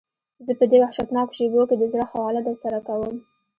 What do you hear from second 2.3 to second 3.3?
درسره کوم.